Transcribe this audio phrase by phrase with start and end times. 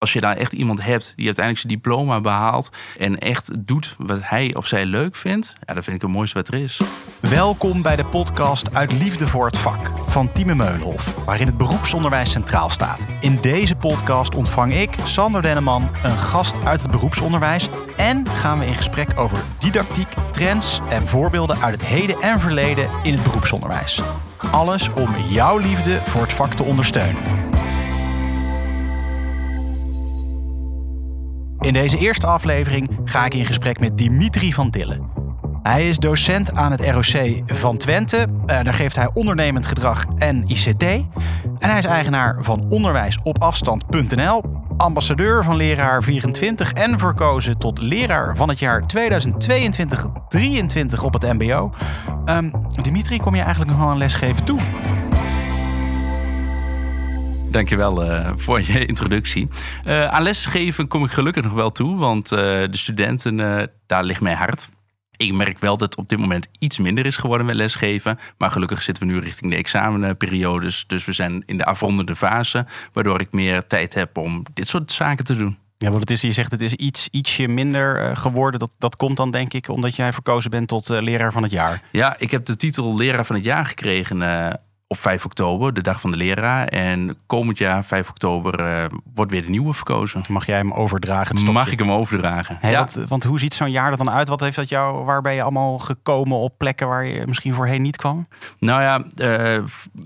[0.00, 4.18] Als je daar echt iemand hebt die uiteindelijk zijn diploma behaalt en echt doet wat
[4.22, 6.80] hij of zij leuk vindt, ja, dat vind ik het mooiste wat er is.
[7.20, 12.30] Welkom bij de podcast Uit Liefde voor het Vak van Tieme Meulhof, waarin het beroepsonderwijs
[12.30, 12.98] centraal staat.
[13.20, 18.66] In deze podcast ontvang ik, Sander Denneman, een gast uit het beroepsonderwijs en gaan we
[18.66, 24.00] in gesprek over didactiek, trends en voorbeelden uit het heden en verleden in het beroepsonderwijs.
[24.50, 27.39] Alles om jouw liefde voor het vak te ondersteunen.
[31.60, 35.10] In deze eerste aflevering ga ik in gesprek met Dimitri van Dillen.
[35.62, 38.16] Hij is docent aan het ROC van Twente.
[38.16, 40.82] Uh, daar geeft hij ondernemend gedrag en ICT.
[40.82, 41.08] En
[41.58, 44.42] hij is eigenaar van onderwijsopafstand.nl,
[44.76, 48.86] ambassadeur van Leraar 24 en verkozen tot leraar van het jaar 2022-23
[51.02, 51.70] op het MBO.
[52.26, 54.58] Um, Dimitri, kom je eigenlijk nog wel een les geven toe?
[57.50, 59.48] Dankjewel uh, voor je introductie.
[59.86, 64.20] Uh, aan lesgeven kom ik gelukkig nog wel toe, want uh, de studenten, daar ligt
[64.20, 64.68] mijn hart.
[65.16, 68.18] Ik merk wel dat het op dit moment iets minder is geworden met lesgeven.
[68.38, 70.84] Maar gelukkig zitten we nu richting de examenperiodes.
[70.86, 74.92] Dus we zijn in de afrondende fase, waardoor ik meer tijd heb om dit soort
[74.92, 75.58] zaken te doen.
[75.78, 78.60] Ja, want het is, je zegt het is iets, ietsje minder geworden.
[78.60, 81.82] Dat, dat komt dan denk ik omdat jij verkozen bent tot leraar van het jaar.
[81.92, 84.22] Ja, ik heb de titel leraar van het jaar gekregen
[84.92, 86.66] op 5 oktober, de dag van de leraar.
[86.66, 90.22] En komend jaar, 5 oktober, uh, wordt weer de nieuwe verkozen.
[90.28, 91.52] Mag jij hem overdragen?
[91.52, 92.58] Mag ik hem overdragen?
[92.62, 92.78] ja.
[92.78, 94.28] Want, want, hoe ziet zo'n jaar er dan uit?
[94.28, 97.82] Wat heeft dat jou, waar ben je allemaal gekomen op plekken waar je misschien voorheen
[97.82, 98.26] niet kwam?
[98.58, 99.04] Nou ja,
[99.56, 99.64] uh,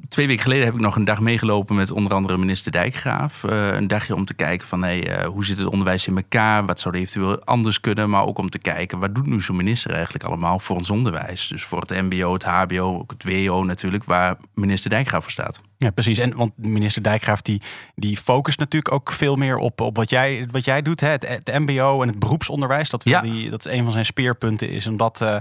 [0.09, 3.43] twee weken geleden heb ik nog een dag meegelopen met onder andere minister Dijkgraaf.
[3.43, 6.67] Uh, een dagje om te kijken van hey, hoe zit het onderwijs in elkaar?
[6.67, 8.11] Wat zou er eventueel anders kunnen?
[8.11, 11.49] Maar ook om te kijken, wat doet nu zo'n minister eigenlijk allemaal voor ons onderwijs?
[11.49, 15.61] Dus voor het mbo, het hbo, het wo natuurlijk, waar minister minister Dijkgraaf voor staat.
[15.77, 16.19] Ja, precies.
[16.19, 17.63] En want minister Dijkgraaf die,
[17.95, 21.01] die focust natuurlijk ook veel meer op, op wat, jij, wat jij doet.
[21.01, 21.09] Hè?
[21.09, 22.89] Het, het MBO en het beroepsonderwijs.
[22.89, 23.21] Dat, wil ja.
[23.21, 25.37] die, dat is een van zijn speerpunten is om dat, uh,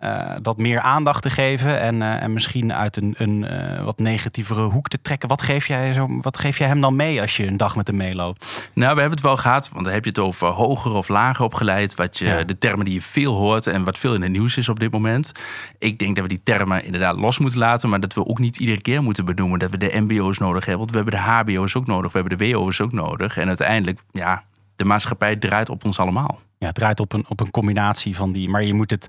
[0.00, 1.80] uh, dat meer aandacht te geven.
[1.80, 3.46] En, uh, en misschien uit een, een
[3.84, 5.28] wat negatievere hoek te trekken.
[5.28, 7.86] Wat geef, jij zo, wat geef jij hem dan mee als je een dag met
[7.86, 8.70] hem meeloopt?
[8.74, 9.68] Nou, we hebben het wel gehad.
[9.72, 11.94] Want dan heb je het over hoger of lager opgeleid.
[11.94, 12.44] Wat je, ja.
[12.44, 14.92] De termen die je veel hoort en wat veel in het nieuws is op dit
[14.92, 15.32] moment.
[15.78, 17.88] Ik denk dat we die termen inderdaad los moeten laten.
[17.88, 20.78] Maar dat we ook niet iedere keer moeten benoemen dat we de MBO's nodig hebben.
[20.78, 22.12] Want we hebben de HBO's ook nodig.
[22.12, 23.36] We hebben de WO's ook nodig.
[23.36, 24.44] En uiteindelijk, ja,
[24.76, 26.40] de maatschappij draait op ons allemaal.
[26.58, 28.48] Ja, het draait op een, op een combinatie van die.
[28.48, 29.08] Maar je moet het.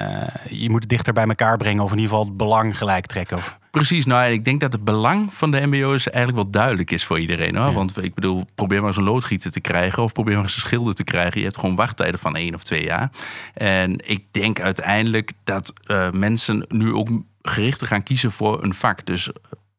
[0.00, 3.06] Uh, je moet het dichter bij elkaar brengen of in ieder geval het belang gelijk
[3.06, 3.36] trekken.
[3.36, 3.58] Of...
[3.70, 7.20] Precies, nou ik denk dat het belang van de MBO's eigenlijk wel duidelijk is voor
[7.20, 7.56] iedereen.
[7.56, 7.66] Hoor.
[7.66, 7.72] Ja.
[7.72, 10.60] Want ik bedoel, probeer maar eens een loodgieter te krijgen of probeer maar eens een
[10.60, 11.38] schilder te krijgen.
[11.38, 13.10] Je hebt gewoon wachttijden van één of twee jaar.
[13.54, 17.08] En ik denk uiteindelijk dat uh, mensen nu ook
[17.42, 19.06] gerichter gaan kiezen voor een vak.
[19.06, 19.30] Dus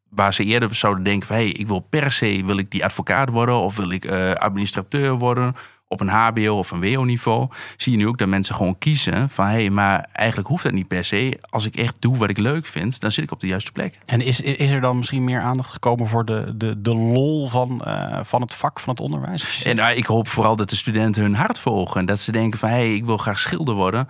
[0.09, 1.35] waar ze eerder zouden denken van...
[1.35, 3.55] hé, hey, ik wil per se wil ik die advocaat worden...
[3.55, 5.55] of wil ik uh, administrateur worden
[5.87, 7.47] op een hbo of een wo-niveau...
[7.77, 9.45] zie je nu ook dat mensen gewoon kiezen van...
[9.45, 11.39] hé, hey, maar eigenlijk hoeft dat niet per se.
[11.49, 13.97] Als ik echt doe wat ik leuk vind, dan zit ik op de juiste plek.
[14.05, 17.81] En is, is er dan misschien meer aandacht gekomen voor de, de, de lol van,
[17.87, 19.63] uh, van het vak, van het onderwijs?
[19.63, 22.05] En uh, ik hoop vooral dat de studenten hun hart volgen.
[22.05, 24.07] Dat ze denken van, hé, hey, ik wil graag schilder worden...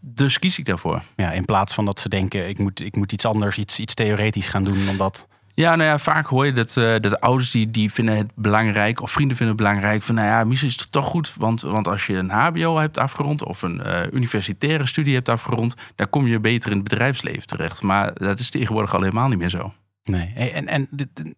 [0.00, 1.02] Dus kies ik daarvoor.
[1.16, 3.94] Ja, in plaats van dat ze denken, ik moet, ik moet iets anders, iets, iets
[3.94, 5.26] theoretisch gaan doen dan dat.
[5.58, 8.30] Ja, nou ja, vaak hoor je dat, uh, dat de ouders die, die vinden het
[8.34, 11.60] belangrijk, of vrienden vinden het belangrijk, van nou ja, misschien is het toch goed, want,
[11.60, 16.10] want als je een HBO hebt afgerond of een uh, universitaire studie hebt afgerond, dan
[16.10, 17.82] kom je beter in het bedrijfsleven terecht.
[17.82, 19.72] Maar dat is tegenwoordig al helemaal niet meer zo.
[20.04, 20.88] Nee, en, en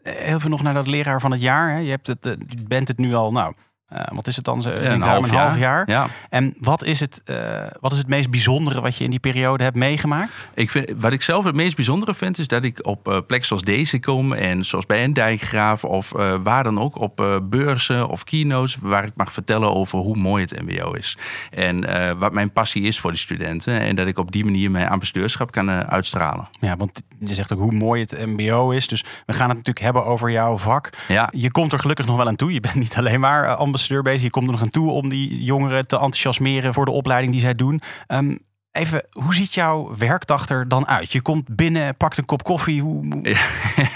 [0.03, 1.71] heel veel nog naar dat leraar van het jaar.
[1.71, 1.79] Hè?
[1.79, 3.55] Je, hebt het, je bent het nu al, nou,
[3.93, 4.63] uh, wat is het dan?
[4.63, 5.47] Zo, een, half, een jaar.
[5.47, 5.91] half jaar.
[5.91, 6.07] Ja.
[6.29, 7.37] En wat is, het, uh,
[7.81, 10.49] wat is het meest bijzondere wat je in die periode hebt meegemaakt?
[10.55, 13.49] Ik vind, wat ik zelf het meest bijzondere vind, is dat ik op uh, plekken
[13.49, 14.33] zoals deze kom.
[14.33, 16.13] En zoals bij een dijkgraaf of
[16.43, 16.99] waar dan ook.
[16.99, 18.77] Op beurzen of keynotes.
[18.81, 21.19] Waar ik mag vertellen over hoe mooi het MBO is.
[21.51, 21.85] En
[22.19, 23.81] wat mijn passie is voor de studenten.
[23.81, 26.49] En dat ik op die manier mijn ambassadeurschap kan uitstralen.
[26.61, 28.89] Ja, want je zegt ook hoe mooi het MBO is.
[28.89, 30.91] Dus we gaan het natuurlijk hebben over jouw vak.
[31.09, 31.29] Ja.
[31.33, 32.53] Je komt er gelukkig nog wel aan toe.
[32.53, 34.23] Je bent niet alleen maar ambassadeur bezig.
[34.23, 37.41] Je komt er nog aan toe om die jongeren te enthousiasmeren voor de opleiding die
[37.41, 37.81] zij doen.
[38.09, 38.39] Um,
[38.73, 41.13] Even, hoe ziet jouw werkdag er dan uit?
[41.13, 42.83] Je komt binnen, pakt een kop koffie.
[42.83, 43.21] Hoe...
[43.23, 43.41] Ja,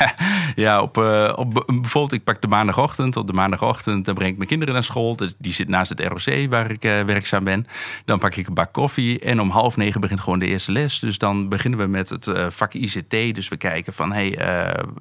[0.64, 3.16] ja op, uh, op, bijvoorbeeld, ik pak de maandagochtend.
[3.16, 5.16] Op de maandagochtend dan breng ik mijn kinderen naar school.
[5.38, 7.66] Die zit naast het ROC waar ik uh, werkzaam ben.
[8.04, 9.20] Dan pak ik een bak koffie.
[9.20, 10.98] En om half negen begint gewoon de eerste les.
[10.98, 13.10] Dus dan beginnen we met het uh, vak ICT.
[13.10, 14.38] Dus we kijken van, hey,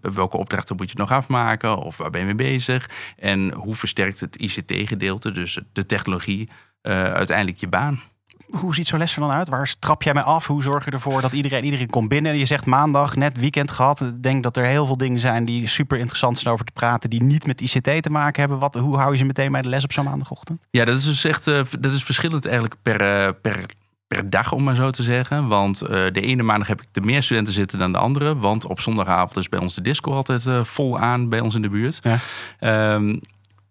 [0.02, 1.78] welke opdrachten moet je nog afmaken?
[1.78, 2.90] Of waar ben je mee bezig?
[3.18, 6.50] En hoe versterkt het ICT-gedeelte, dus de technologie,
[6.81, 8.02] uiteindelijk je baan?
[8.59, 9.50] Hoe ziet zo'n les er dan uit?
[9.50, 10.47] Waar strap jij mij af?
[10.47, 12.38] Hoe zorg je ervoor dat iedereen, iedereen komt binnen?
[12.38, 14.01] Je zegt maandag, net weekend gehad.
[14.01, 17.09] Ik denk dat er heel veel dingen zijn die super interessant zijn over te praten.
[17.09, 18.59] Die niet met ICT te maken hebben.
[18.59, 20.61] Wat, hoe hou je ze meteen bij de les op zo'n maandagochtend?
[20.69, 23.65] Ja, dat is dus echt uh, dat is verschillend eigenlijk per, uh, per,
[24.07, 25.47] per dag, om maar zo te zeggen.
[25.47, 28.38] Want uh, de ene maandag heb ik er meer studenten zitten dan de andere.
[28.38, 31.69] Want op zondagavond is bij ons de disco altijd vol aan bij ons in de
[31.69, 32.00] buurt.
[32.59, 32.94] Ja.
[32.95, 33.19] Um,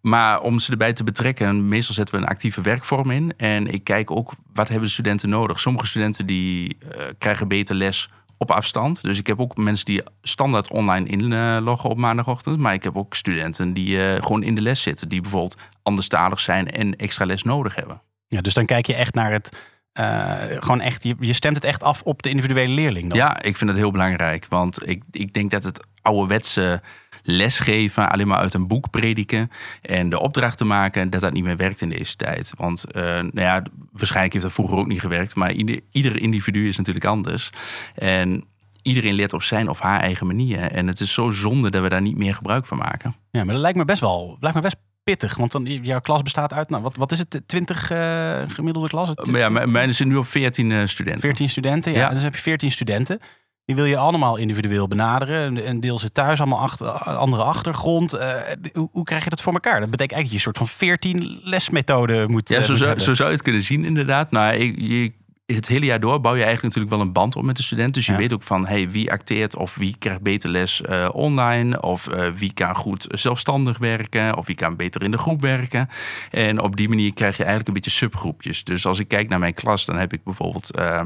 [0.02, 3.32] maar om ze erbij te betrekken, meestal zetten we een actieve werkvorm in.
[3.36, 5.60] En ik kijk ook, wat hebben de studenten nodig?
[5.60, 9.02] Sommige studenten die uh, krijgen beter les op afstand.
[9.02, 12.58] Dus ik heb ook mensen die standaard online inloggen op maandagochtend.
[12.58, 15.08] Maar ik heb ook studenten die uh, gewoon in de les zitten.
[15.08, 18.02] Die bijvoorbeeld anderstalig zijn en extra les nodig hebben.
[18.26, 19.56] Ja, dus dan kijk je echt naar het...
[20.00, 23.18] Uh, gewoon echt, je, je stemt het echt af op de individuele leerling dan?
[23.18, 24.46] Ja, ik vind het heel belangrijk.
[24.48, 26.82] Want ik, ik denk dat het ouderwetse
[27.22, 29.50] lesgeven, alleen maar uit een boek prediken
[29.82, 32.52] en de opdrachten maken, dat dat niet meer werkt in deze tijd.
[32.56, 36.68] Want uh, nou ja, waarschijnlijk heeft dat vroeger ook niet gewerkt, maar ieder, ieder individu
[36.68, 37.50] is natuurlijk anders.
[37.94, 38.44] En
[38.82, 40.60] iedereen leert op zijn of haar eigen manier.
[40.60, 43.14] En het is zo zonde dat we daar niet meer gebruik van maken.
[43.30, 45.36] Ja, maar dat lijkt me best wel, lijkt me best pittig.
[45.36, 48.88] Want dan, jouw klas bestaat uit, nou, wat, wat is het, 20 uh, eh, gemiddelde
[48.88, 49.12] klas?
[49.22, 51.22] ja, mijn zijn nu op 14 uh, studenten.
[51.22, 51.98] 14 studenten, ja.
[51.98, 52.08] ja.
[52.08, 53.20] Dus heb je 14 studenten.
[53.64, 55.68] Die wil je allemaal individueel benaderen.
[55.68, 58.14] Een deel zit thuis, allemaal achter, andere achtergrond.
[58.14, 58.34] Uh,
[58.72, 59.80] hoe, hoe, krijg je dat voor elkaar?
[59.80, 62.98] Dat betekent eigenlijk dat je een soort van 14 lesmethoden moet Ja, zo, uh, zou,
[62.98, 64.30] zo zou je het kunnen zien inderdaad.
[64.30, 65.12] Nou, je,
[65.46, 67.94] het hele jaar door bouw je eigenlijk natuurlijk wel een band op met de student.
[67.94, 71.80] Dus je weet ook van hey, wie acteert of wie krijgt beter les uh, online.
[71.82, 74.36] Of uh, wie kan goed zelfstandig werken.
[74.36, 75.88] Of wie kan beter in de groep werken.
[76.30, 78.64] En op die manier krijg je eigenlijk een beetje subgroepjes.
[78.64, 80.78] Dus als ik kijk naar mijn klas, dan heb ik bijvoorbeeld.
[80.78, 81.02] Uh,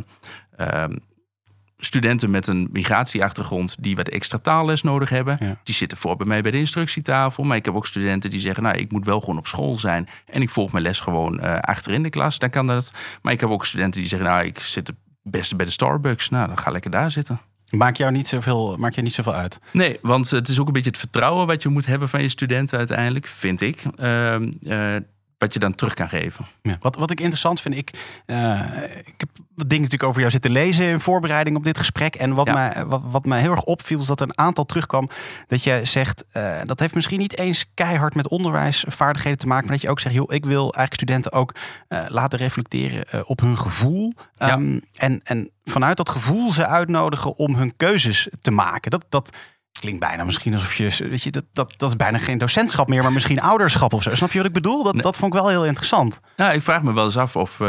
[1.79, 5.59] studenten met een migratieachtergrond die wat extra taalles nodig hebben.
[5.63, 7.45] Die zitten voor bij mij bij de instructietafel.
[7.45, 10.09] Maar ik heb ook studenten die zeggen, nou, ik moet wel gewoon op school zijn.
[10.27, 12.39] En ik volg mijn les gewoon uh, achter in de klas.
[12.39, 12.93] Dan kan dat.
[13.23, 16.29] Maar ik heb ook studenten die zeggen, nou, ik zit het beste bij de Starbucks.
[16.29, 17.41] Nou, dan ga lekker daar zitten.
[17.71, 19.59] Maakt jou niet zoveel, maakt je niet zoveel uit?
[19.73, 22.29] Nee, want het is ook een beetje het vertrouwen wat je moet hebben van je
[22.29, 23.83] studenten uiteindelijk, vind ik.
[24.01, 24.97] Uh, uh,
[25.39, 26.47] wat je dan terug kan geven.
[26.63, 27.91] Ja, wat, wat ik interessant vind, ik,
[28.27, 28.61] uh,
[29.05, 32.15] ik heb wat dingen natuurlijk over jou zitten lezen in voorbereiding op dit gesprek.
[32.15, 35.09] En wat, mij, wat, wat mij heel erg opviel, is dat er een aantal terugkwam.
[35.47, 39.65] Dat je zegt, uh, dat heeft misschien niet eens keihard met onderwijsvaardigheden te maken.
[39.65, 41.55] Maar dat je ook zegt, joh, ik wil eigenlijk studenten ook
[41.89, 44.13] uh, laten reflecteren op hun gevoel.
[44.35, 44.53] Ja.
[44.53, 48.91] Um, en, en vanuit dat gevoel ze uitnodigen om hun keuzes te maken.
[48.91, 49.37] Dat, dat,
[49.81, 53.03] Klinkt bijna misschien alsof je, weet je, dat, dat, dat is bijna geen docentschap meer,
[53.03, 54.15] maar misschien ouderschap of zo.
[54.15, 54.83] Snap je wat ik bedoel?
[54.83, 56.21] Dat, dat vond ik wel heel interessant.
[56.37, 57.69] Nou, ik vraag me wel eens af of uh,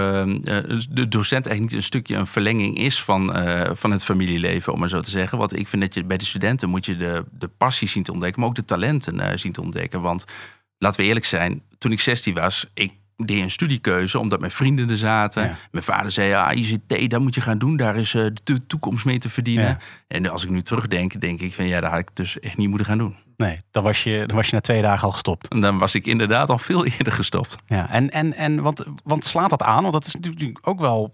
[0.89, 4.79] de docent eigenlijk niet een stukje een verlenging is van, uh, van het familieleven, om
[4.79, 5.37] maar zo te zeggen.
[5.37, 8.11] Want ik vind dat je bij de studenten moet je de, de passie zien te
[8.11, 10.01] ontdekken, maar ook de talenten uh, zien te ontdekken.
[10.01, 10.25] Want
[10.77, 12.93] laten we eerlijk zijn, toen ik 16 was, ik
[13.25, 15.43] deed een studiekeuze omdat mijn vrienden er zaten.
[15.43, 15.57] Ja.
[15.71, 17.77] Mijn vader zei, ja, ICT, dat moet je gaan doen.
[17.77, 19.65] Daar is uh, de toekomst mee te verdienen.
[19.65, 19.77] Ja.
[20.07, 22.69] En als ik nu terugdenk, denk ik van ja, daar had ik dus echt niet
[22.69, 23.15] moeten gaan doen.
[23.37, 25.47] Nee, dan was je, dan was je na twee dagen al gestopt.
[25.47, 27.55] En dan was ik inderdaad al veel eerder gestopt.
[27.65, 29.81] Ja, en, en, en want, want slaat dat aan?
[29.81, 31.11] Want dat is natuurlijk ook wel.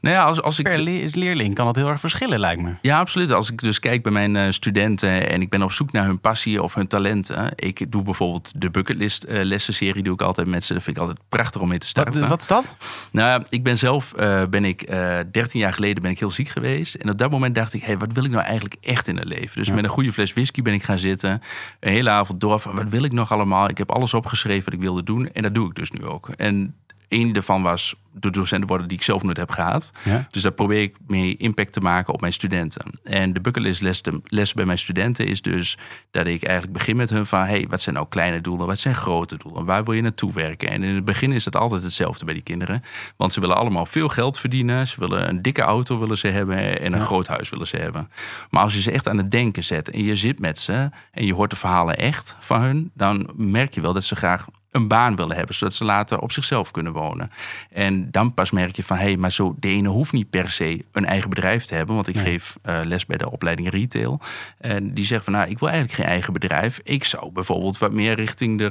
[0.00, 0.64] Nou ja, als, als ik.
[0.64, 2.74] Per leerling kan dat heel erg verschillen, lijkt me.
[2.82, 3.32] Ja, absoluut.
[3.32, 6.20] Als ik dus kijk bij mijn uh, studenten en ik ben op zoek naar hun
[6.20, 7.52] passie of hun talenten.
[7.54, 10.72] Ik doe bijvoorbeeld de bucketlist uh, lessenserie, doe ik altijd met ze.
[10.72, 12.20] Dat vind ik altijd prachtig om mee te starten.
[12.20, 12.74] Wat, wat is dat?
[13.10, 14.86] Nou, ik ben zelf, uh, ben ik
[15.30, 16.94] 13 jaar geleden ben ik heel ziek geweest.
[16.94, 19.16] En op dat moment dacht ik, hé, hey, wat wil ik nou eigenlijk echt in
[19.16, 19.56] het leven?
[19.56, 19.74] Dus ja.
[19.74, 21.42] met een goede fles whisky ben ik gaan zitten
[21.80, 23.68] een hele avond door wat wil ik nog allemaal.
[23.68, 26.28] Ik heb alles opgeschreven wat ik wilde doen en dat doe ik dus nu ook.
[26.28, 26.74] En
[27.08, 29.92] een daarvan was de docenten worden die ik zelf nooit heb gehad.
[30.04, 30.26] Ja.
[30.30, 32.84] Dus daar probeer ik mee impact te maken op mijn studenten.
[33.02, 35.78] En de bucketlist les, les bij mijn studenten is dus
[36.10, 37.44] dat ik eigenlijk begin met hun van...
[37.44, 39.64] hey, wat zijn nou kleine doelen, wat zijn grote doelen?
[39.64, 40.68] Waar wil je naartoe werken?
[40.70, 42.82] En in het begin is het altijd hetzelfde bij die kinderen.
[43.16, 44.86] Want ze willen allemaal veel geld verdienen.
[44.86, 47.04] Ze willen een dikke auto willen ze hebben en een ja.
[47.04, 48.10] groot huis willen ze hebben.
[48.50, 50.90] Maar als je ze echt aan het denken zet en je zit met ze...
[51.12, 52.90] en je hoort de verhalen echt van hun...
[52.94, 56.32] dan merk je wel dat ze graag een baan willen hebben, zodat ze later op
[56.32, 57.30] zichzelf kunnen wonen.
[57.70, 60.50] En dan pas merk je van, hé, hey, maar zo de ene hoeft niet per
[60.50, 62.24] se een eigen bedrijf te hebben, want ik nee.
[62.24, 64.20] geef uh, les bij de opleiding retail.
[64.58, 66.80] En die zegt van, nou, ik wil eigenlijk geen eigen bedrijf.
[66.82, 68.70] Ik zou bijvoorbeeld wat meer richting de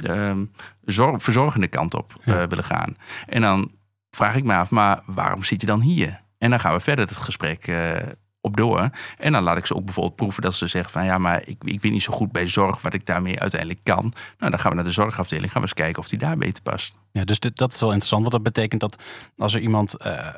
[0.00, 0.32] uh, uh,
[0.84, 2.46] zorg, verzorgende kant op ja.
[2.46, 2.96] willen gaan.
[3.26, 3.70] En dan
[4.10, 6.22] vraag ik me af, maar waarom zit je dan hier?
[6.38, 7.66] En dan gaan we verder het gesprek
[8.44, 8.90] op door.
[9.18, 11.56] En dan laat ik ze ook bijvoorbeeld proeven dat ze zeggen van ja, maar ik,
[11.64, 14.12] ik ben niet zo goed bij zorg wat ik daarmee uiteindelijk kan.
[14.38, 16.62] Nou, dan gaan we naar de zorgafdeling, gaan we eens kijken of die daar beter
[16.62, 16.94] past.
[17.12, 19.02] Ja, dus dit, dat is wel interessant, want dat betekent dat
[19.36, 20.28] als er iemand uh,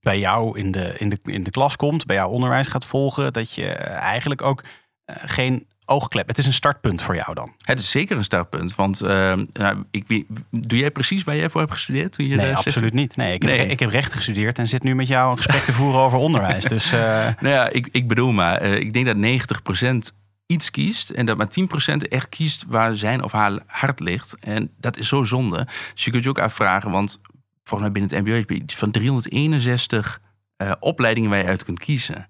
[0.00, 3.32] bij jou in de, in, de, in de klas komt, bij jou onderwijs gaat volgen,
[3.32, 6.28] dat je eigenlijk ook uh, geen oogklep.
[6.28, 7.54] Het is een startpunt voor jou dan.
[7.60, 8.74] Het is zeker een startpunt.
[8.74, 9.08] Want uh,
[9.52, 12.12] nou, ik, doe jij precies waar jij voor hebt gestudeerd?
[12.12, 13.16] Toen je nee, absoluut niet.
[13.16, 15.72] Nee ik, Heb, ik heb recht gestudeerd en zit nu met jou een gesprek te
[15.72, 16.64] voeren over onderwijs.
[16.64, 16.98] Dus, uh...
[17.40, 20.16] Nou ja, ik, ik bedoel maar, uh, ik denk dat 90%
[20.46, 21.48] iets kiest en dat maar
[21.94, 24.36] 10% echt kiest waar zijn of haar hart ligt.
[24.40, 25.66] En dat is zo zonde.
[25.94, 27.20] Dus je kunt je ook afvragen, want
[27.62, 30.20] volgens mij binnen het MBO heb je van 361
[30.62, 32.28] uh, opleidingen waar je uit kunt kiezen.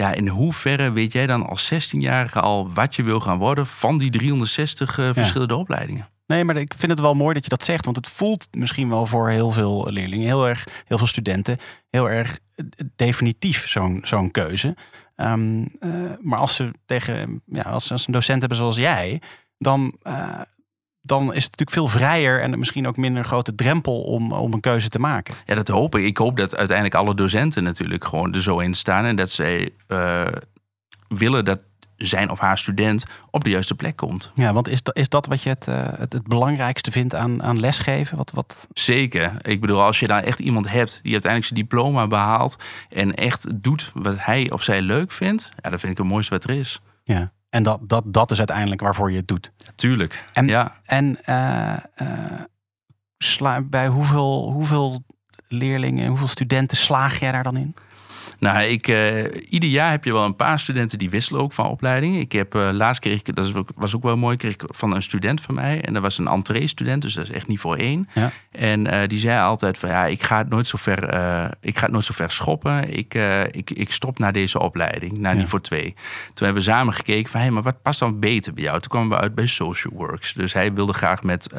[0.00, 3.98] Ja, in hoeverre weet jij dan als 16-jarige al wat je wil gaan worden van
[3.98, 5.60] die 360 uh, verschillende ja.
[5.60, 6.08] opleidingen?
[6.26, 7.84] Nee, maar ik vind het wel mooi dat je dat zegt.
[7.84, 11.56] Want het voelt misschien wel voor heel veel leerlingen, heel erg, heel veel studenten,
[11.90, 12.64] heel erg eh,
[12.96, 14.76] definitief zo'n zo'n keuze.
[15.16, 19.20] Um, uh, maar als ze tegen, ja, als ze een docent hebben zoals jij,
[19.58, 20.40] dan, uh,
[21.10, 24.60] dan is het natuurlijk veel vrijer en misschien ook minder grote drempel om, om een
[24.60, 25.34] keuze te maken.
[25.44, 26.04] Ja, dat hoop ik.
[26.04, 29.70] Ik hoop dat uiteindelijk alle docenten natuurlijk gewoon er zo in staan en dat zij
[29.88, 30.26] uh,
[31.08, 31.62] willen dat
[31.96, 34.32] zijn of haar student op de juiste plek komt.
[34.34, 37.42] Ja, want is dat, is dat wat je het, uh, het, het, belangrijkste vindt aan,
[37.42, 38.16] aan lesgeven?
[38.16, 38.66] Wat, wat...
[38.72, 39.32] Zeker.
[39.42, 42.56] Ik bedoel, als je daar echt iemand hebt die uiteindelijk zijn diploma behaalt
[42.88, 46.34] en echt doet wat hij of zij leuk vindt, ja, dat vind ik het mooiste
[46.34, 46.80] wat er is.
[47.04, 47.32] Ja.
[47.50, 49.52] En dat, dat, dat is uiteindelijk waarvoor je het doet.
[49.74, 50.24] Tuurlijk.
[50.32, 50.76] En, ja.
[50.84, 52.40] en uh, uh,
[53.18, 55.04] sla, bij hoeveel, hoeveel
[55.48, 57.74] leerlingen, hoeveel studenten slaag jij daar dan in?
[58.38, 61.66] Nou, ik, uh, ieder jaar heb je wel een paar studenten die wisselen ook van
[61.66, 62.18] opleiding.
[62.18, 65.02] Ik heb uh, laatst kreeg ik, dat was ook wel mooi, kreeg ik van een
[65.02, 65.80] student van mij.
[65.80, 68.08] En dat was een entree-student, dus dat is echt niet voor één.
[68.14, 68.30] Ja.
[68.50, 70.98] En uh, die zei altijd van ja, ik ga het nooit zo ver,
[71.60, 72.96] ik ga het nooit zo ver schoppen.
[72.96, 73.14] Ik,
[73.50, 75.40] ik, ik stop naar deze opleiding, naar ja.
[75.40, 75.94] niveau 2.
[76.34, 78.80] Toen hebben we samen gekeken van hé, hey, maar wat past dan beter bij jou?
[78.80, 80.32] Toen kwamen we uit bij Social Works.
[80.32, 81.54] Dus hij wilde graag met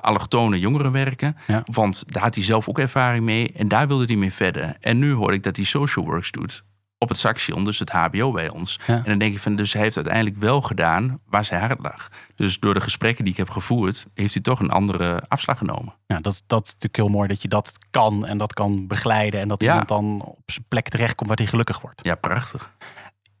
[0.00, 1.36] allochtone jongeren werken.
[1.46, 1.62] Ja.
[1.64, 3.52] Want daar had hij zelf ook ervaring mee.
[3.56, 4.76] En daar wilde hij mee verder.
[4.80, 6.64] En nu hoor ik dat hij Social Works doet
[7.04, 8.80] op het Saxion, dus het HBO bij ons.
[8.86, 8.96] Ja.
[8.96, 12.08] En dan denk ik van, dus hij heeft uiteindelijk wel gedaan waar zijn hart lag.
[12.34, 15.94] Dus door de gesprekken die ik heb gevoerd, heeft hij toch een andere afslag genomen.
[16.06, 19.40] Ja, dat, dat is natuurlijk heel mooi dat je dat kan en dat kan begeleiden
[19.40, 19.68] en dat ja.
[19.68, 22.04] iemand dan op zijn plek terechtkomt waar hij gelukkig wordt.
[22.04, 22.70] Ja, prachtig.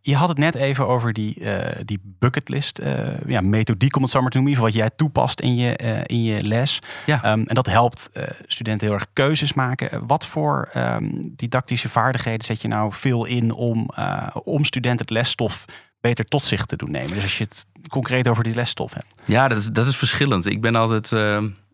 [0.06, 4.10] Je had het net even over die, uh, die bucketlist, uh, ja, methodiek om het
[4.10, 6.78] zo maar te noemen, wat jij toepast in je, uh, in je les.
[7.06, 7.32] Ja.
[7.32, 8.10] Um, en dat helpt
[8.46, 10.06] studenten heel erg keuzes maken.
[10.06, 13.90] Wat voor um, didactische vaardigheden zet je nou veel in om,
[14.42, 15.64] om studenten het lesstof
[16.00, 17.14] beter tot zich te doen nemen?
[17.14, 19.06] Dus als je het concreet over die lesstof hebt.
[19.24, 20.46] Ja, dat is, dat is verschillend.
[20.46, 21.12] Ik ben altijd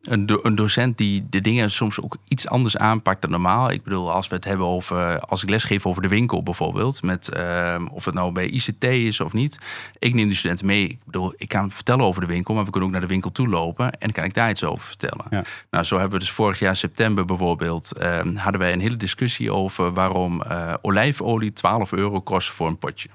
[0.02, 3.70] een, do een, docent die de dingen soms ook iets anders aanpakt dan normaal.
[3.70, 7.30] Ik bedoel, als we het hebben over, als ik lesgeef over de winkel bijvoorbeeld, met
[7.36, 9.58] uh, of het nou bij ICT is of niet.
[9.98, 10.84] Ik neem de studenten mee.
[10.84, 13.32] Ik bedoel, ik kan vertellen over de winkel, maar we kunnen ook naar de winkel
[13.32, 15.26] toe lopen en kan ik daar iets over vertellen.
[15.30, 15.44] Ja.
[15.70, 19.52] Nou, zo hebben we dus vorig jaar september bijvoorbeeld, uh, hadden wij een hele discussie
[19.52, 23.08] over waarom uh, olijfolie 12 euro kost voor een potje.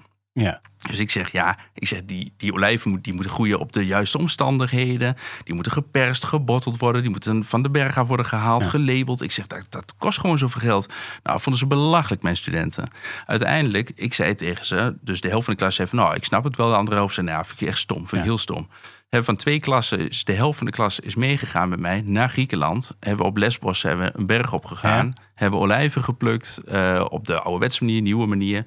[0.44, 0.62] Ja.
[0.88, 4.18] Dus ik zeg ja, ik zeg die, die olijven die moeten groeien op de juiste
[4.18, 5.16] omstandigheden.
[5.44, 7.02] Die moeten geperst, gebotteld worden.
[7.02, 8.70] Die moeten van de berg af worden gehaald, ja.
[8.70, 9.22] gelabeld.
[9.22, 10.94] Ik zeg dat, dat kost gewoon zoveel geld.
[11.24, 12.90] Nou, vonden ze belachelijk, mijn studenten.
[13.26, 16.24] Uiteindelijk, ik zei tegen ze, dus de helft van de klas zei van nou, ik
[16.24, 16.70] snap het wel.
[16.70, 18.24] De andere helft zei nou, vind ik echt stom, vind ik ja.
[18.24, 18.68] heel stom.
[19.00, 22.30] Hebben van twee klassen, is de helft van de klas is meegegaan met mij naar
[22.30, 22.92] Griekenland.
[23.00, 25.14] Hebben we op Lesbos hebben een berg opgegaan.
[25.16, 25.24] Ja.
[25.36, 28.66] Hebben olijven geplukt uh, op de ouderwetse manier, nieuwe manier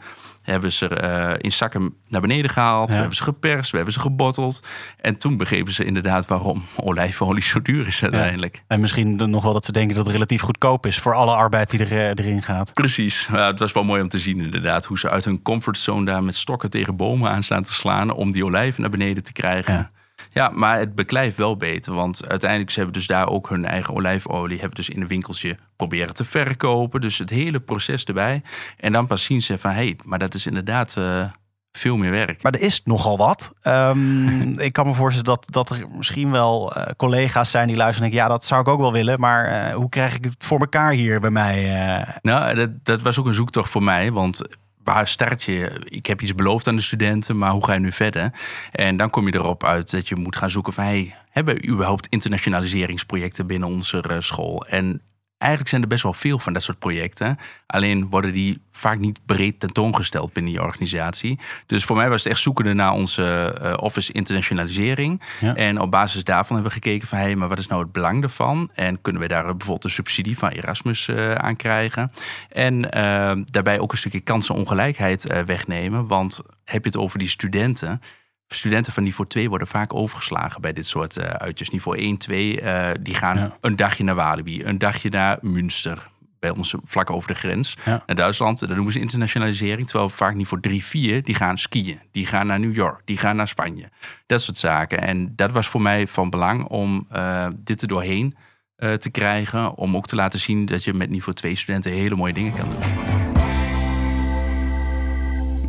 [0.50, 2.86] hebben ze uh, in zakken naar beneden gehaald.
[2.86, 2.92] Ja.
[2.92, 4.66] We hebben ze geperst, we hebben ze gebotteld.
[5.00, 8.54] En toen begrepen ze inderdaad waarom olijfolie zo duur is uiteindelijk.
[8.54, 8.62] Ja.
[8.66, 11.70] En misschien nog wel dat ze denken dat het relatief goedkoop is voor alle arbeid
[11.70, 12.72] die er, uh, erin gaat.
[12.72, 13.28] Precies.
[13.32, 16.36] Het was wel mooi om te zien inderdaad hoe ze uit hun comfortzone daar met
[16.36, 19.74] stokken tegen bomen aan staan te slaan om die olijven naar beneden te krijgen.
[19.74, 19.90] Ja.
[20.38, 21.94] Ja, maar het beklijft wel beter.
[21.94, 24.58] Want uiteindelijk ze hebben dus daar ook hun eigen olijfolie.
[24.58, 27.00] Hebben dus in een winkeltje proberen te verkopen.
[27.00, 28.42] Dus het hele proces erbij.
[28.76, 31.24] En dan pas zien ze van, hé, hey, maar dat is inderdaad uh,
[31.72, 32.42] veel meer werk.
[32.42, 33.52] Maar er is nogal wat.
[33.62, 38.04] Um, ik kan me voorstellen dat, dat er misschien wel uh, collega's zijn die luisteren
[38.04, 38.28] en denken...
[38.28, 40.92] ja, dat zou ik ook wel willen, maar uh, hoe krijg ik het voor elkaar
[40.92, 42.06] hier bij mij?
[42.22, 44.42] Nou, dat, dat was ook een zoektocht voor mij, want
[44.88, 45.70] waar start je?
[45.84, 48.32] Ik heb iets beloofd aan de studenten, maar hoe ga je nu verder?
[48.70, 50.84] En dan kom je erop uit dat je moet gaan zoeken van...
[50.84, 54.66] Hey, hebben we überhaupt internationaliseringsprojecten binnen onze school?
[54.66, 55.02] En
[55.38, 57.38] eigenlijk zijn er best wel veel van dat soort projecten.
[57.66, 61.38] Alleen worden die vaak niet breed tentoongesteld binnen je organisatie.
[61.66, 65.22] Dus voor mij was het echt zoekende naar onze uh, office internationalisering.
[65.40, 65.54] Ja.
[65.54, 67.18] En op basis daarvan hebben we gekeken van...
[67.18, 68.70] hé, hey, maar wat is nou het belang ervan?
[68.74, 72.12] En kunnen we daar bijvoorbeeld een subsidie van Erasmus uh, aan krijgen?
[72.48, 76.06] En uh, daarbij ook een stukje kansenongelijkheid wegnemen.
[76.06, 78.00] Want heb je het over die studenten...
[78.48, 81.70] Studenten van niveau 2 worden vaak overgeslagen bij dit soort uh, uitjes.
[81.70, 83.56] Niveau 1, 2, uh, die gaan ja.
[83.60, 86.08] een dagje naar Walibi, een dagje naar Münster.
[86.38, 88.02] bij ons vlak over de grens Ja.
[88.06, 88.60] naar Duitsland.
[88.60, 89.86] Dat noemen ze internationalisering.
[89.86, 92.00] Terwijl vaak voor drie, vier, die gaan skiën.
[92.10, 93.88] Die gaan naar New York, die gaan naar Spanje.
[94.26, 95.00] Dat soort zaken.
[95.02, 98.36] En dat was voor mij van belang om eh, dit er doorheen
[98.76, 99.74] eh, te krijgen.
[99.76, 102.70] Om ook te laten zien dat je met niveau 2 studenten hele mooie dingen kan
[102.70, 103.17] doen.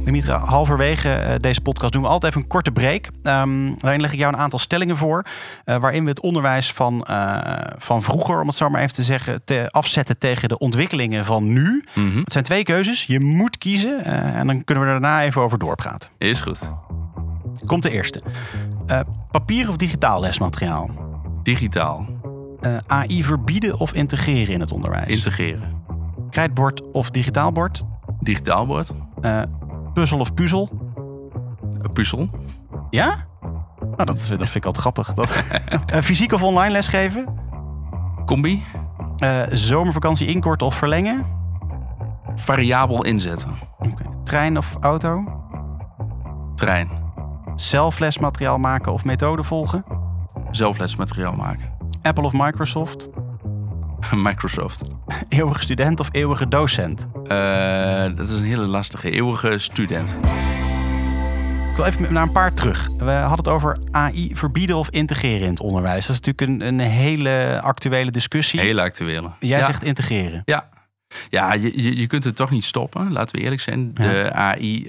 [0.09, 3.07] Dimitra, halverwege eh, deze podcast doen we altijd even een korte break.
[3.23, 5.25] Ehm, daarin leg ik jou een aantal stellingen voor.
[5.65, 7.37] eh, waarin we het onderwijs van, eh,
[7.77, 11.53] van vroeger, om het zo maar even te zeggen, te afzetten tegen de ontwikkelingen van
[11.53, 11.83] nu.
[11.95, 12.17] Mhm.
[12.17, 13.03] Het zijn twee keuzes.
[13.05, 14.03] Je moet kiezen.
[14.05, 16.09] eh, en dan kunnen we daarna even over doorpraten.
[16.17, 16.71] Is goed.
[17.65, 18.21] Komt de eerste.
[18.87, 18.99] Eh,
[19.31, 20.89] papier of digitaal lesmateriaal?
[21.43, 22.07] Digitaal.
[22.59, 25.07] Eh, AI verbieden of integreren in het onderwijs?
[25.07, 25.83] Integreren.
[26.29, 27.83] Krijtbord of digitaal bord?
[28.19, 28.91] Digitaal bord.
[29.21, 29.41] Eh,
[29.93, 30.69] puzzel of puzzel?
[31.81, 32.29] Een puzzel.
[32.89, 33.27] Ja?
[33.79, 35.13] Nou, dat, dat vind ik altijd grappig.
[35.13, 35.29] Dat,
[35.86, 37.25] Eh, fysiek of online lesgeven?
[38.25, 38.63] Combi.
[39.17, 41.25] Eh, zomervakantie inkorten of verlengen?
[42.36, 43.51] Variabel inzetten.
[44.24, 45.24] Trein of auto?
[46.55, 46.89] Trein.
[47.55, 49.84] Zelf lesmateriaal maken of methode volgen?
[50.51, 51.77] Zelflesmateriaal maken.
[52.01, 53.10] Apple of Microsoft?
[54.29, 54.82] Microsoft.
[55.29, 57.08] Eeuwige student of eeuwige docent?
[57.27, 59.12] Eh, dat is een hele lastige.
[59.12, 60.18] Eeuwige student.
[61.70, 62.88] Ik wil even naar een paar terug.
[62.98, 66.08] We hadden het over AI verbieden of integreren in het onderwijs.
[66.08, 68.60] Dat is natuurlijk een, een hele actuele discussie.
[68.60, 69.32] Hele actuele.
[69.39, 69.65] Jij ja.
[69.65, 70.41] zegt integreren.
[70.46, 70.70] Ja,
[71.29, 73.94] ja je, je, kunt het toch niet stoppen, laten we eerlijk zijn.
[73.94, 74.88] De AI,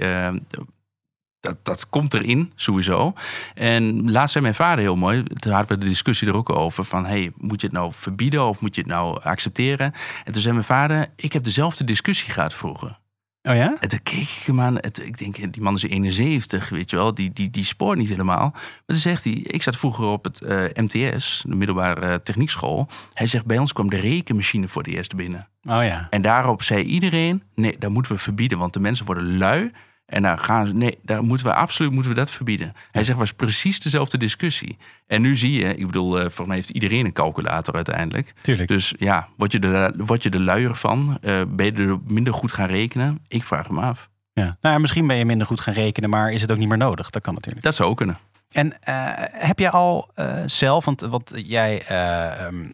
[1.40, 3.12] dat, dat komt erin, sowieso.
[3.54, 6.84] En laatst zei mijn vader heel mooi, toen hadden we de discussie er ook over...
[6.84, 9.92] van, hey, moet je het nou verbieden of moet je het nou accepteren?
[10.24, 12.98] En toen zei mijn vader, ik heb dezelfde discussie gehad vroeger.
[13.42, 13.76] Oh ja?
[13.80, 14.74] En toen keek ik hem aan.
[14.74, 17.14] Het, ik denk, die man is 71, weet je wel.
[17.14, 18.50] Die, die, die spoort niet helemaal.
[18.50, 22.88] Maar toen zegt hij, ik zat vroeger op het eh, MTS, de middelbare eh, techniekschool.
[23.12, 25.48] Hij zegt, bij ons kwam de rekenmachine voor het eerst binnen.
[25.62, 26.06] Oh ja.
[26.10, 28.58] En daarop zei iedereen, nee, dat moeten we verbieden.
[28.58, 29.72] Want de mensen worden lui.
[30.10, 32.72] En daar gaan ze, nee, daar moeten we absoluut moeten we dat verbieden.
[32.90, 34.78] Hij zegt, was precies dezelfde discussie.
[35.06, 38.32] En nu zie je, ik bedoel, eh, volgens mij heeft iedereen een calculator uiteindelijk.
[38.42, 38.68] Tuurlijk.
[38.68, 41.18] Dus ja, word je er, word je er luier van?
[41.20, 43.24] Eh, ben je er minder goed gaan rekenen?
[43.28, 44.08] Ik vraag hem af.
[44.32, 44.56] Ja.
[44.60, 46.78] Nou ja, misschien ben je minder goed gaan rekenen, maar is het ook niet meer
[46.78, 47.10] nodig?
[47.10, 47.64] Dat kan natuurlijk.
[47.64, 48.18] Dat zou ook kunnen.
[48.52, 50.10] En eh, heb jij al
[50.46, 52.70] zelf, want, want jij eh, ehm, eh,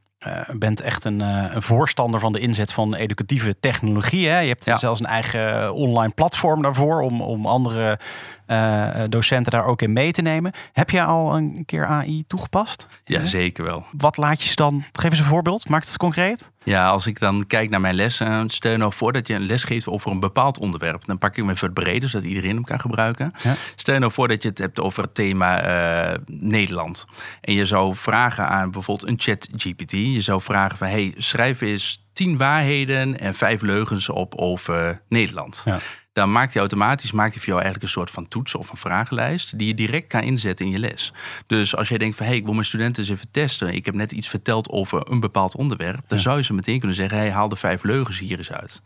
[0.58, 4.28] bent echt een, eh, een voorstander van de inzet van educatieve technologie.
[4.28, 4.38] Hè?
[4.38, 4.76] Je hebt Ja.
[4.76, 7.98] zelfs een eigen online platform daarvoor om, om andere
[8.46, 10.52] eh, docenten daar ook in mee te nemen.
[10.72, 12.86] Heb jij al een keer AI toegepast?
[13.04, 13.86] Ja, zeker wel.
[13.92, 14.84] Wat laat je ze dan?
[14.92, 15.68] Geef eens een voorbeeld.
[15.68, 16.50] Maak het concreet.
[16.64, 19.64] Ja, als ik dan kijk naar mijn lessen, stel nou voor dat je een les
[19.64, 21.04] geeft over een bepaald onderwerp.
[21.06, 23.32] Dan pak ik hem even breder, zodat iedereen hem kan gebruiken.
[23.42, 23.54] Ja.
[23.76, 27.04] Stel je nou voor dat je het hebt over het thema eh, Nederland.
[27.40, 29.92] En je zou vragen aan bijvoorbeeld een chat GPT.
[30.16, 35.62] Je zou vragen van, hey, schrijf eens tien waarheden en vijf leugens op over Nederland.
[35.64, 35.80] Ja.
[36.16, 38.76] Dan maakt hij automatisch maakt hij voor jou eigenlijk een soort van toets of een
[38.76, 41.12] vragenlijst die je direct kan inzetten in je les.
[41.46, 43.74] Dus als jij denkt van hey, ik wil mijn studenten eens even testen.
[43.74, 46.00] Ik heb net iets verteld over een bepaald onderwerp.
[46.06, 48.82] Dan zou je ze meteen kunnen zeggen, hey, haal de vijf leugens hier eens uit.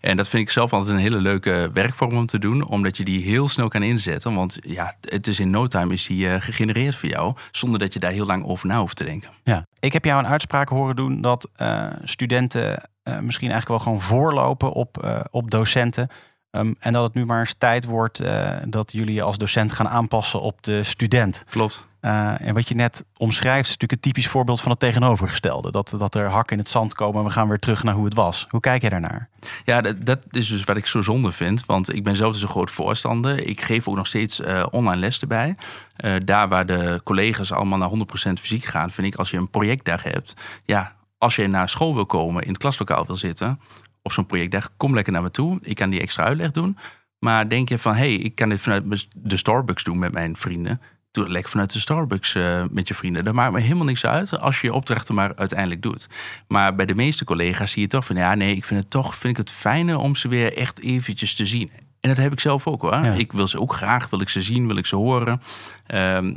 [0.00, 3.04] En dat vind ik zelf altijd een hele leuke werkvorm om te doen, omdat je
[3.04, 4.34] die heel snel kan inzetten.
[4.34, 7.92] Want ja, het is in no time is die eh, gegenereerd voor jou, zonder dat
[7.92, 9.30] je daar heel lang over na hoeft te denken.
[9.44, 9.66] Ja.
[9.80, 14.00] Ik heb jou een uitspraak horen doen dat eh, studenten eh, misschien eigenlijk wel gewoon
[14.00, 16.08] voorlopen op, op docenten.
[16.52, 19.72] Ehm, en dat het nu maar eens tijd wordt eh, dat jullie je als docent
[19.72, 21.44] gaan aanpassen op de student.
[21.50, 21.86] Klopt.
[22.00, 25.70] Eh, en wat je net omschrijft, is natuurlijk een typisch voorbeeld van het tegenovergestelde.
[25.70, 28.04] Dat, dat er hakken in het zand komen en we gaan weer terug naar hoe
[28.04, 28.46] het was.
[28.48, 29.28] Hoe kijk jij daarnaar?
[29.64, 31.66] Ja, dat, dat is dus wat ik zo zonde vind.
[31.66, 33.46] Want ik ben zelf dus een groot voorstander.
[33.46, 35.56] Ik geef ook nog steeds eh, online les erbij.
[36.24, 40.02] Daar waar de collega's allemaal naar 100% fysiek gaan, vind ik als je een projectdag
[40.02, 40.34] hebt.
[40.64, 43.60] Ja, als je naar school wil komen, in het klaslokaal wil zitten,
[44.02, 45.58] op zo'n projectdag, kom lekker naar me toe.
[45.62, 46.78] Ik kan die extra uitleg doen.
[47.18, 50.36] Maar denk je van, hé, hey, ik kan dit vanuit de Starbucks doen met mijn
[50.36, 50.80] vrienden.
[51.10, 53.24] Doe het lekker vanuit de Starbucks eh, met je vrienden.
[53.24, 56.08] Dat maakt me helemaal niks uit als je je opdrachten maar uiteindelijk doet.
[56.48, 58.16] Maar bij de meeste collega's zie je toch van...
[58.16, 61.34] ja, nee, ik vind het toch vind ik het fijner om ze weer echt eventjes
[61.34, 61.70] te zien.
[62.00, 62.92] En dat heb ik zelf ook hoor.
[62.92, 63.12] Ja.
[63.12, 65.42] Ik wil ze ook graag, wil ik ze zien, wil ik ze horen.
[65.86, 66.34] Ehm,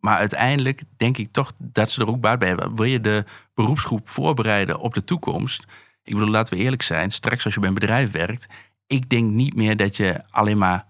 [0.00, 2.76] maar uiteindelijk denk ik toch dat ze er ook baat bij hebben.
[2.76, 3.24] Wil je de
[3.54, 5.64] beroepsgroep voorbereiden op de toekomst?
[6.04, 7.10] Ik bedoel, laten we eerlijk zijn.
[7.10, 8.46] Straks als je bij een bedrijf werkt...
[8.86, 10.86] ik denk niet meer dat je alleen maar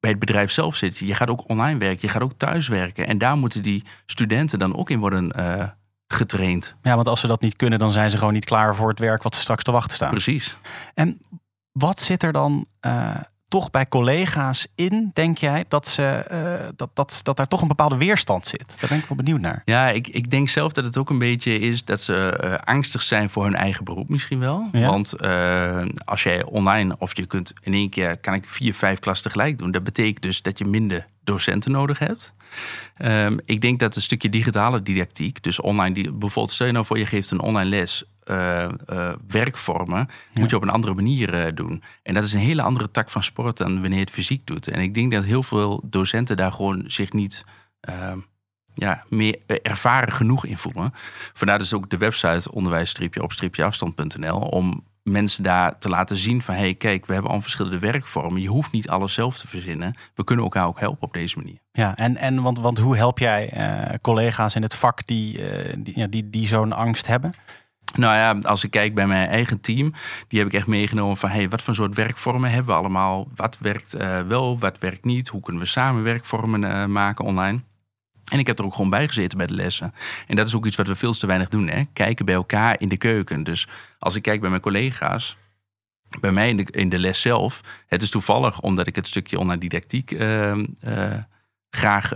[0.00, 0.98] bij het bedrijf zelf zit.
[0.98, 3.06] Je gaat ook online werken, je gaat ook thuis werken.
[3.06, 5.68] En daar moeten die studenten dan ook in worden eh,
[6.06, 6.76] getraind.
[6.82, 8.98] Ja, want als ze dat niet kunnen, dan zijn ze gewoon niet klaar voor het
[8.98, 10.10] werk wat ze straks te wachten staan.
[10.10, 10.56] Precies.
[10.94, 11.20] En
[11.72, 13.14] wat zit er dan eh,
[13.54, 16.38] toch bij collega's in, denk jij, dat, ze, eh,
[16.76, 18.64] dat, dat, dat daar toch een bepaalde weerstand zit?
[18.80, 19.62] Daar ben ik wel benieuwd naar.
[19.64, 23.02] Ja, ik, ik denk zelf dat het ook een beetje is dat ze eh, angstig
[23.02, 24.68] zijn voor hun eigen beroep misschien wel.
[24.72, 24.86] Ja.
[24.86, 28.98] Want eh, als jij online of je kunt in één keer, kan ik vier, vijf
[28.98, 29.70] klassen tegelijk doen.
[29.70, 32.34] Dat betekent dus dat je minder docenten nodig hebt.
[32.96, 36.84] Ehm, ik denk dat een stukje digitale didactiek, dus online, die, bijvoorbeeld stel je nou
[36.84, 41.34] voor je geeft een online les, eh, eh, werkvormen, moet je op een andere manier
[41.34, 41.82] eh, doen.
[42.02, 44.68] En dat is een hele andere tak van sport dan wanneer je het fysiek doet.
[44.68, 47.44] En ik denk dat heel veel docenten daar gewoon zich niet
[47.80, 48.18] ehm,
[48.74, 50.92] ja, meer ervaren genoeg in voelen.
[51.32, 56.54] Vandaar dus ook de website onderwijs-op-afstand.nl om mensen daar te laten zien van...
[56.54, 58.42] hey, kijk, we hebben al verschillende werkvormen.
[58.42, 59.94] Je hoeft niet alles zelf te verzinnen.
[60.14, 61.58] We kunnen elkaar ook helpen op deze manier.
[61.72, 63.52] Ja, en, en want, want hoe help jij
[64.00, 65.32] collega's in het vak die,
[65.78, 67.34] die, ja, die, die zo'n angst hebben?
[67.96, 69.92] Nou ja, als ik kijk bij mijn eigen team,
[70.28, 73.28] die heb ik echt meegenomen van hey, wat voor soort werkvormen hebben we allemaal?
[73.34, 75.28] Wat werkt eh, wel, wat werkt niet?
[75.28, 77.60] Hoe kunnen we samen werkvormen eh, maken online?
[78.24, 79.94] En ik heb er ook gewoon bij gezeten bij de lessen.
[80.26, 81.68] En dat is ook iets wat we veel te weinig doen.
[81.68, 81.82] Hè?
[81.92, 83.44] Kijken bij elkaar in de keuken.
[83.44, 85.36] Dus als ik kijk bij mijn collega's,
[86.20, 87.60] bij mij in de, les zelf.
[87.86, 90.52] Het is toevallig, omdat ik het stukje online didactiek eh,
[91.70, 92.12] graag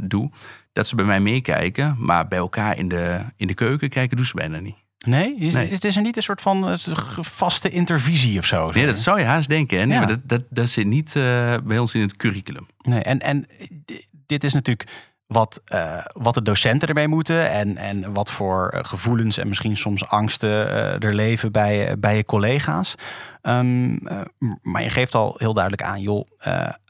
[0.00, 0.30] doe,
[0.72, 1.96] dat ze bij mij meekijken.
[1.98, 4.87] Maar bij elkaar in de, in de keuken kijken doen ze bijna niet.
[5.06, 5.36] Nee?
[5.38, 5.68] Is, Nee.
[5.70, 6.74] is, is er niet een soort van eh,
[7.20, 8.70] vaste intervisie of zo?
[8.70, 9.78] Nee, dat zou je haast denken.
[9.78, 9.84] Hè?
[9.84, 9.98] Nee, Ja.
[10.04, 12.66] maar dat, dat, dat zit niet eh, bij ons in het curriculum.
[12.82, 13.46] Nee, en, en
[13.84, 14.84] d- dit is natuurlijk
[15.28, 19.76] wat, eh, wat de docenten ermee moeten en, en wat voor eh, gevoelens en misschien
[19.76, 22.94] soms angsten eh, er leven bij, bij je collega's.
[23.42, 24.20] Ehm, eh,
[24.62, 26.26] maar je geeft al heel duidelijk aan, joh,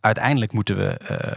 [0.01, 0.97] uiteindelijk moeten we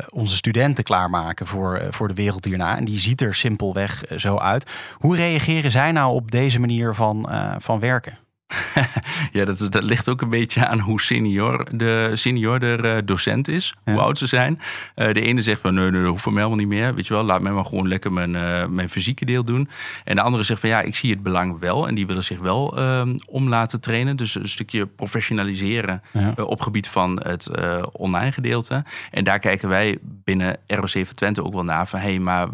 [0.09, 2.77] onze studenten klaarmaken voor, voor de wereld hierna.
[2.77, 4.71] En die ziet er simpelweg zo uit.
[4.93, 8.17] Hoe reageren zij nou op deze manier van, van werken?
[9.31, 12.97] Ja, dat, is, dat ligt ook een beetje aan hoe senior de, senior de eh,
[13.05, 13.75] docent is.
[13.85, 13.91] Ja.
[13.91, 14.59] Hoe oud ze zijn.
[14.95, 16.95] Eh, de ene zegt van nee, nee, dat hoeft voor mij helemaal niet meer.
[16.95, 19.69] Weet je wel, laat mij maar gewoon lekker mijn, eh, mijn fysieke deel doen.
[20.03, 21.87] En de andere zegt van ja, ik zie het belang wel.
[21.87, 24.15] En die willen zich wel ehm, om laten trainen.
[24.15, 26.33] Dus een stukje professionaliseren Ja.
[26.43, 27.49] op gebied van het
[27.91, 28.83] online gedeelte.
[29.11, 32.47] En daar kijken wij binnen ROC van Twente ook wel naar van hé, hey, maar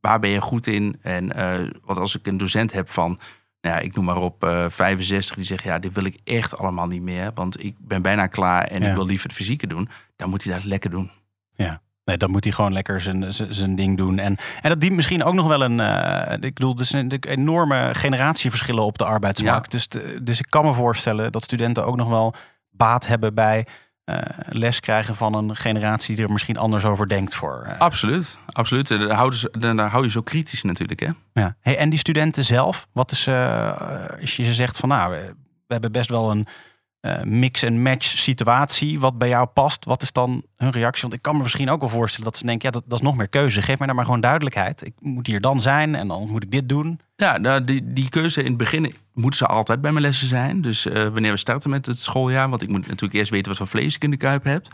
[0.00, 0.96] waar ben je goed in?
[1.02, 1.32] En
[1.84, 3.18] want als ik een docent heb van
[3.62, 6.58] nou ja, ik noem maar op eh 65, die zegt ja, dit wil ik echt
[6.58, 8.88] allemaal niet meer, want ik ben bijna klaar en Ja.
[8.88, 11.10] ik wil liever het fysieke doen, dan moet hij dat lekker doen.
[12.04, 14.18] Nee, dan moet hij gewoon lekker zijn, zijn, zijn ding doen.
[14.18, 15.80] En, en dat dient misschien ook nog wel een.
[15.80, 19.70] eh, ik bedoel, er zijn natuurlijk enorme generatieverschillen op de arbeidsmarkt.
[19.70, 22.34] Dus, de- dus ik kan me voorstellen dat studenten ook nog wel
[22.70, 23.66] baat hebben bij
[24.04, 27.62] eh, les krijgen van een generatie die er misschien anders over denkt voor.
[27.66, 27.78] eh.
[27.78, 28.90] Absoluut, absoluut.
[28.90, 31.08] En Daar, houden ze, daar hou je zo kritisch natuurlijk, hè?
[31.32, 31.56] Ja.
[31.60, 35.34] Hey, en die studenten zelf, wat is eh, als je ze zegt van nou, we,
[35.66, 36.46] we hebben best wel een
[37.02, 39.84] eh, mix-and-match situatie wat bij jou past.
[39.84, 41.02] Wat is dan hun reactie?
[41.02, 43.04] Want ik kan me misschien ook wel voorstellen dat ze denken, ja, dat, dat is
[43.04, 43.62] nog meer keuze.
[43.62, 44.86] Geef mij nou maar gewoon duidelijkheid.
[44.86, 47.00] Ik moet hier dan zijn en dan moet ik dit doen.
[47.16, 50.60] Ja, nou, die, die keuze in het begin moeten ze altijd bij mijn lessen zijn.
[50.60, 53.56] Dus eh, wanneer we starten met het schooljaar, want ik moet natuurlijk eerst weten wat
[53.56, 54.66] voor vlees ik in de kuip heb.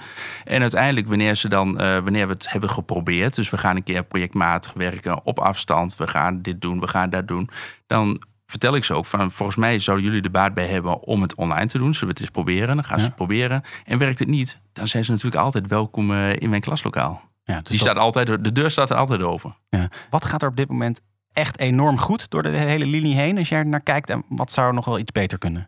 [0.44, 3.82] En uiteindelijk, wanneer ze dan, eh, wanneer we het hebben geprobeerd, dus we gaan een
[3.82, 7.48] keer projectmatig werken op afstand, we gaan dit doen, we gaan dat doen,
[7.86, 11.22] dan vertel ik ze ook van, volgens mij zouden jullie er baat bij hebben om
[11.22, 11.92] het online te doen.
[11.92, 12.74] Zullen we het eens proberen?
[12.74, 13.62] Dan gaan ze het proberen.
[13.84, 17.22] En werkt het niet, dan zijn ze natuurlijk altijd welkom eh, in mijn klaslokaal.
[17.44, 19.56] Ja, dus Die staat altijd, de deur staat er altijd open.
[19.70, 19.88] ja.
[20.10, 21.00] Wat gaat er op dit moment
[21.32, 23.38] echt enorm goed door de hele linie heen?
[23.38, 25.64] Als jij er naar kijkt en wat zou er nog wel iets beter kunnen?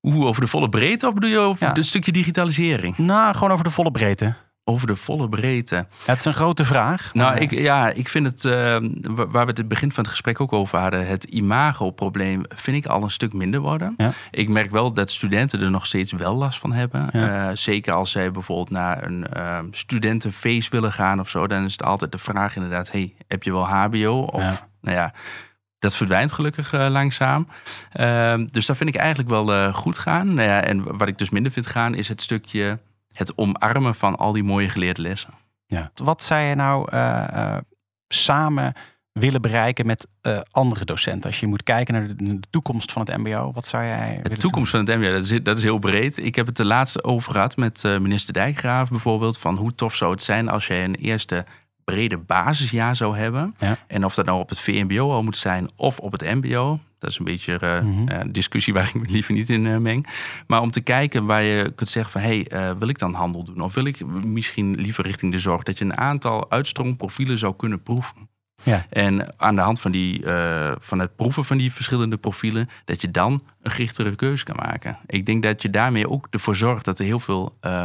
[0.00, 1.72] Hoe over de volle breedte of bedoel je over Ja.
[1.72, 2.98] het stukje digitalisering?
[2.98, 4.34] Nou, gewoon over de volle breedte.
[4.68, 5.86] Over de volle breedte.
[6.04, 7.10] Het is een grote vraag.
[7.14, 10.12] Nou, ik, ja, ik vind het, eh, wa- waar we het het begin van het
[10.12, 13.94] gesprek ook over hadden, het imagoprobleem, vind ik al een stuk minder worden.
[13.96, 14.12] Ja.
[14.30, 17.08] Ik merk wel dat studenten er nog steeds wel last van hebben.
[17.12, 17.48] Ja.
[17.50, 21.72] Eh, zeker als zij bijvoorbeeld naar een eh, studentenfeest willen gaan of zo, dan is
[21.72, 24.18] het altijd de vraag inderdaad, hey, heb je wel HBO?
[24.32, 24.68] Of, Ja.
[24.80, 25.12] nou ja,
[25.78, 27.48] dat verdwijnt gelukkig eh, langzaam.
[27.92, 30.34] Ehm, dus dat vind ik eigenlijk wel eh, goed gaan.
[30.34, 32.78] Nou en wat ik dus minder vind gaan, is het stukje
[33.16, 35.30] het omarmen van al die mooie geleerde lessen.
[35.66, 35.90] Ja.
[35.94, 37.58] Wat zou je nou eh, eh,
[38.08, 38.72] samen
[39.18, 41.30] willen bereiken met eh, andere docenten?
[41.30, 44.20] Als je moet kijken naar de, de toekomst van het MBO, wat zou jij.
[44.22, 46.16] De toekomst van het MBO, dat is, dat is heel breed.
[46.16, 49.38] Ik heb het de laatste over gehad met eh, minister Dijkgraaf bijvoorbeeld.
[49.38, 51.44] Van hoe tof zou het zijn als je een eerste
[51.84, 53.54] brede basisjaar zou hebben.
[53.58, 53.78] Ja.
[53.86, 56.80] En of dat nou op het VMBO al moet zijn of op het MBO.
[57.06, 58.08] Dat is een beetje eh, Mhm.
[58.08, 60.06] eh, een discussie waar ik me liever niet in eh, meng.
[60.46, 62.20] Maar om te kijken waar je kunt zeggen van...
[62.20, 63.60] hé, hey, wil ik dan handel doen?
[63.60, 65.62] Of wil ik misschien liever richting de zorg?
[65.62, 68.28] Dat je een aantal uitstroomprofielen zou kunnen proeven.
[68.62, 68.86] Ja.
[68.90, 73.00] En aan de hand van, die, uh, van het proeven van die verschillende profielen, dat
[73.00, 74.98] je dan een gerichtere keuze kan maken.
[75.06, 77.84] Ik denk dat je daarmee ook ervoor zorgt dat er heel veel uh,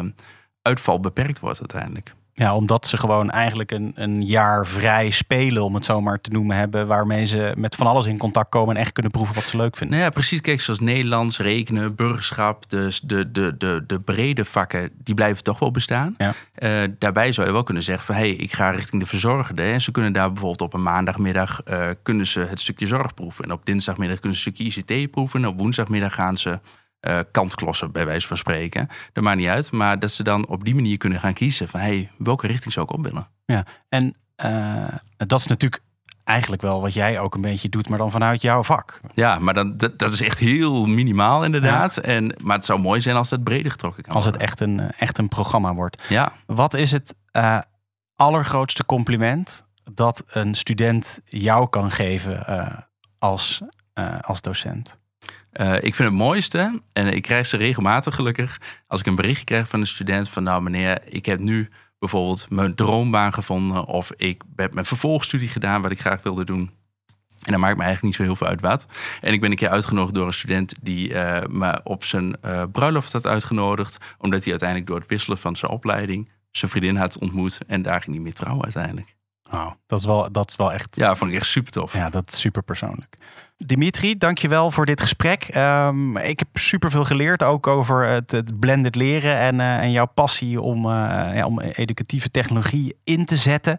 [0.62, 2.14] uitval beperkt wordt uiteindelijk.
[2.42, 6.30] Ja, omdat ze gewoon eigenlijk een, een jaar vrij spelen, om het zo maar te
[6.30, 6.88] noemen, hebben.
[6.88, 9.78] Waarmee ze met van alles in contact komen en echt kunnen proeven wat ze leuk
[9.78, 9.98] vinden.
[9.98, 10.42] Nou ja, precies.
[10.42, 15.60] Kijk, zoals Nederlands, rekenen, burgerschap, dus de, de, de, de brede vakken, die blijven toch
[15.60, 16.16] wel bestaan.
[16.18, 16.34] Ja.
[16.60, 19.62] Uh, daarbij zou je wel kunnen zeggen van, hé, hey, ik ga richting de verzorgende.
[19.62, 23.44] En ze kunnen daar bijvoorbeeld op een maandagmiddag uh, kunnen ze het stukje zorg proeven.
[23.44, 25.42] En op dinsdagmiddag kunnen ze een stukje ICT proeven.
[25.44, 26.60] En op woensdagmiddag gaan ze
[27.08, 28.88] uh, kantklossen, bij wijze van spreken.
[29.14, 29.72] Dat maakt niet uit.
[29.72, 32.86] Maar dat ze dan op die manier kunnen gaan kiezen van hey, welke richting zou
[32.86, 33.28] ik op willen.
[33.46, 34.88] Ja, en uh,
[35.18, 35.82] dat is natuurlijk
[36.24, 39.00] eigenlijk wel wat jij ook een beetje doet, maar dan vanuit jouw vak.
[39.14, 41.98] Ja, maar dan, dat, dat is echt heel minimaal inderdaad.
[41.98, 44.92] En, maar het zou mooi zijn als dat breder getrokken kan Als het echt een,
[44.92, 46.04] echt een programma wordt.
[46.10, 46.32] Ja.
[46.46, 47.60] Wat is het uh,
[48.16, 52.46] allergrootste compliment dat een student jou kan geven
[53.20, 53.62] als,
[54.22, 55.00] als docent?
[55.54, 59.46] Uh, ik vind het mooiste, en ik krijg ze regelmatig gelukkig, als ik een berichtje
[59.46, 64.12] krijg van een student van nou meneer, ik heb nu bijvoorbeeld mijn droombaan gevonden of
[64.16, 66.72] ik heb mijn vervolgstudie gedaan wat ik graag wilde doen.
[67.42, 68.88] En dan maakt me eigenlijk niet zo heel veel uit wat.
[69.22, 72.64] En ik ben een keer uitgenodigd door een student die uh, me op zijn uh,
[72.72, 73.98] bruiloft had uitgenodigd.
[74.18, 77.60] Omdat hij uiteindelijk door het wisselen van zijn opleiding zijn vriendin had ontmoet.
[77.68, 79.16] En daar ging hij mee trouwen uiteindelijk.
[79.52, 80.96] Oh, dat is wel, dat is wel echt.
[80.96, 81.94] Ja, vond ik echt super tof.
[81.94, 83.16] Ja, dat is super persoonlijk.
[83.66, 85.56] Dimitri, dankjewel voor dit gesprek.
[85.56, 90.62] Um, ik heb superveel geleerd, ook over het, blended leren en, uh, en jouw passie
[90.62, 90.92] om, uh,
[91.36, 93.78] ja, om educatieve technologie in te zetten.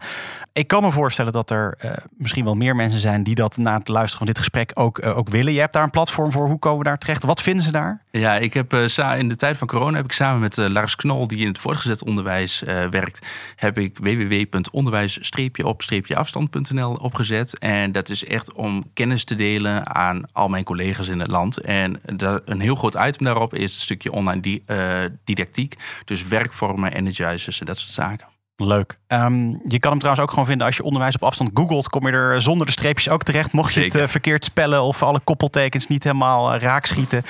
[0.52, 3.78] Ik kan me voorstellen dat er uh, misschien wel meer mensen zijn die dat na
[3.78, 5.52] het luisteren van dit gesprek ook, ook willen.
[5.52, 6.46] Je hebt daar een platform voor.
[6.46, 7.24] Hoe komen we daar terecht?
[7.24, 8.02] Wat vinden ze daar?
[8.10, 11.38] Ja, ik heb in de tijd van corona heb ik samen met Lars Knol, die
[11.38, 17.58] in het voortgezet onderwijs werkt, heb ik www.onderwijs-op-afstand.nl opgezet.
[17.58, 21.58] En dat is echt om kennis te delen aan al mijn collega's in het land.
[21.58, 22.00] En
[22.44, 25.76] een heel groot item daarop is het stukje online uh, didactiek.
[26.04, 28.31] Dus werkvormen, energizers en dat soort zaken.
[28.66, 28.98] Leuk.
[29.08, 31.88] Um, je kan hem trouwens ook gewoon vinden als je onderwijs op afstand googelt.
[31.88, 33.52] Kom je er zonder de streepjes ook terecht.
[33.52, 33.94] Mocht je Zeker.
[33.94, 37.22] het uh, verkeerd spellen of alle koppeltekens niet helemaal uh, raak schieten.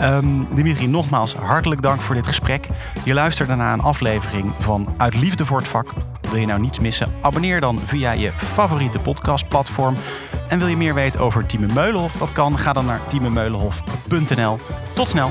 [0.00, 2.66] Um, Dimitri, nogmaals hartelijk dank voor dit gesprek.
[3.04, 5.92] Je luistert daarna een aflevering van Uit Liefde voor het Vak.
[6.30, 7.12] Wil je nou niets missen?
[7.20, 9.96] Abonneer dan via je favoriete podcastplatform.
[10.48, 12.12] En wil je meer weten over Tieme Meulenhof?
[12.12, 12.58] Dat kan.
[12.58, 14.58] Ga dan naar tiememeulenhof.nl.
[14.94, 15.30] Tot snel.